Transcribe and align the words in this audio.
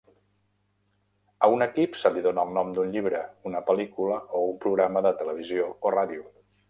A 1.47 1.49
un 1.55 1.65
equip 1.65 1.99
se 2.03 2.11
li 2.15 2.23
dóna 2.27 2.45
el 2.49 2.55
nom 2.55 2.71
d'un 2.77 2.95
llibre, 2.95 3.19
una 3.51 3.61
pel·lícula, 3.69 4.17
o 4.41 4.43
un 4.55 4.59
programa 4.65 5.05
de 5.09 5.13
televisió 5.21 5.69
o 5.89 5.93
ràdio. 5.99 6.27